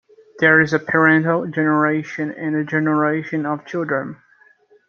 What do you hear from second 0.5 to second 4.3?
is a parental generation and a generation of children.